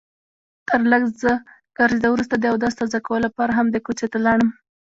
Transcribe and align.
تر 0.67 0.81
لږ 0.91 1.03
څه 1.21 1.31
ګرځېدو 1.77 2.07
وروسته 2.13 2.35
د 2.37 2.45
اودس 2.51 2.73
تازه 2.81 2.99
کولو 3.07 3.25
لپاره 3.27 3.51
همدې 3.59 3.79
کوڅې 3.85 4.07
ته 4.13 4.17
لاړم. 4.25 4.49